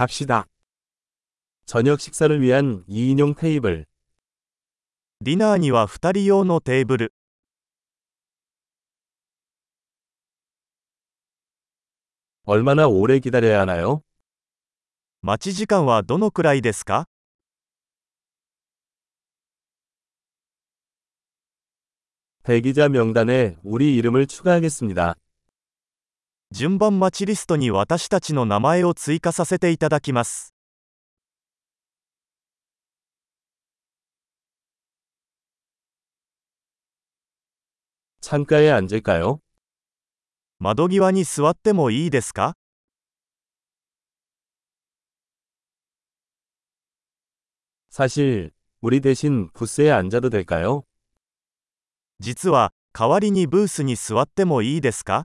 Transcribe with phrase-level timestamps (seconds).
[0.00, 0.47] 갑시다.
[1.65, 3.85] 저녁 식사를 위한 2인용 테이블.
[5.21, 7.13] ディナーには2人用のテーブル。
[12.45, 14.01] 얼마나 오래 기다려야 하나요?
[15.21, 17.07] 待ち時間はどのくらいですか
[22.43, 25.15] 대기자 명단에 우리 이름을 추가하겠습니다.
[26.52, 30.54] 順番待ちリストに私たちの名前を追加させていただきます。
[38.20, 39.40] 창가에 앉을까요?
[40.58, 42.54] 窓際に座ってもいいですか
[47.90, 50.82] 사실 우리 대신 부스에 앉아도 될까요?
[52.18, 55.24] 実は、代わりにブースに座ってもいいですか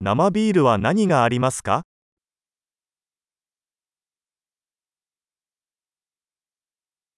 [0.00, 1.84] 生ビールは何がありますか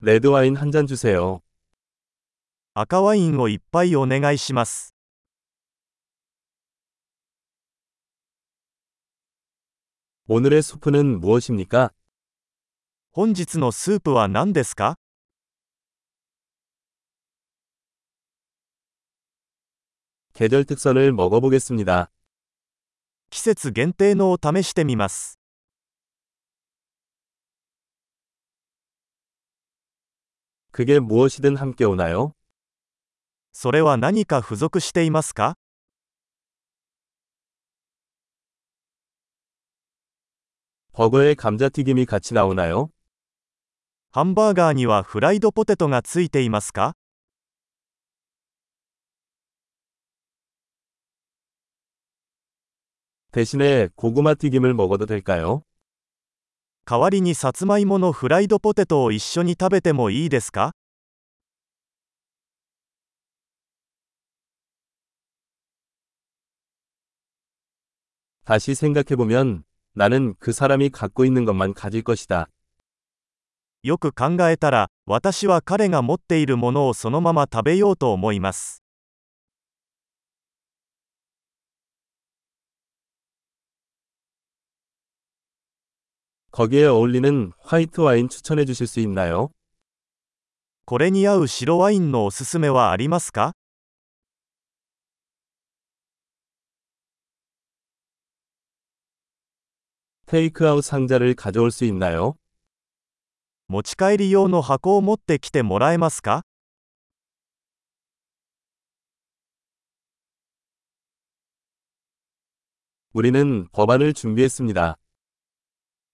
[0.00, 1.40] 레드 와인 한 잔 주세요.
[2.74, 4.92] 赤ワインをいっぱいお願いします。
[10.28, 11.90] 오늘의 수프는 무엇입니까?
[13.12, 14.96] 本日のスープは何ですか
[20.34, 22.10] 계절 특선을 먹어보겠습니다.
[23.30, 25.38] 季節限定のを試してみます。
[30.72, 32.32] 그게 무엇이든 함께 오나요?
[33.52, 35.54] それは何か付属していますか
[40.92, 42.90] 버거에 감자튀김이 같이 나오나요?
[44.10, 46.96] ハンバーガーにはフライドポテトがついていますか
[53.34, 55.62] 대신에 고구마 튀김을 먹어도 될까요?
[56.86, 60.72] 代わりにさつまいものフライドポテトを一緒に食べてもいいですか
[68.44, 72.48] 다시 생각해보면 나는 그 사람이 갖고 있는 것만 가질 것이다.
[73.82, 78.84] よく考えたら、私は彼が持っているものをそのまま食べようと思います。
[86.50, 89.50] 거기에 어울리는 화이트 와인 추천해 주실 수 있나요?
[90.86, 93.54] これに合う白ワインのおすすめはありますか
[100.26, 102.36] 테이크아웃 상자를 가져올 수 있나요?
[103.68, 106.42] 持ち帰り用の箱を持ってきてもらえますか
[113.12, 114.96] 우리는 법안을 준비했습니다.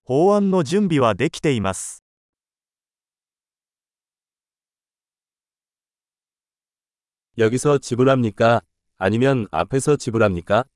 [0.04, 2.02] 法案の準備はできています。
[7.38, 8.62] 여기서 지불합니까?
[8.98, 10.66] 아니면 앞에서 지불합니까?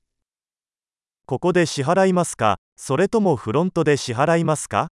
[1.27, 4.89] ここで支払いますかそれともフロントで支払いますか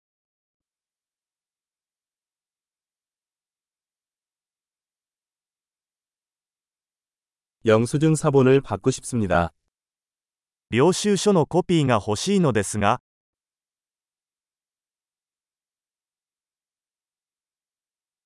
[7.65, 9.51] 영수증 사본을 받고 싶습니다.
[10.69, 13.01] 領収書のコピーが欲しいのですが、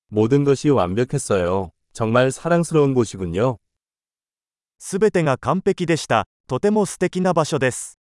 [0.08, 1.72] 모든 것이 완벽했어요.
[1.92, 3.58] 정말 사랑스러운 곳이군요.
[4.78, 6.26] すべてが完璧でした。
[6.48, 7.98] とても素敵な場所です。